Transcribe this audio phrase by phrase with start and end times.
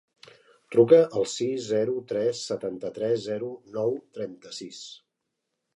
[0.75, 4.83] Truca al sis, zero, tres, setanta-tres, zero, nou, trenta-sis.